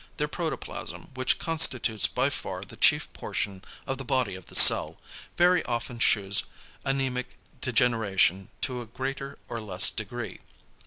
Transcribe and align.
Their 0.17 0.27
protoplasm, 0.27 1.09
which 1.13 1.37
constitutes 1.37 2.07
by 2.07 2.31
far 2.31 2.63
the 2.63 2.75
chief 2.75 3.13
portion 3.13 3.63
of 3.85 3.99
the 3.99 4.03
body 4.03 4.33
of 4.33 4.47
the 4.47 4.55
cell, 4.55 4.97
very 5.37 5.63
often 5.65 5.99
shews 5.99 6.45
anæmic 6.83 7.25
degeneration 7.61 8.49
to 8.61 8.81
a 8.81 8.87
greater 8.87 9.37
or 9.47 9.61
less 9.61 9.91
degree. 9.91 10.39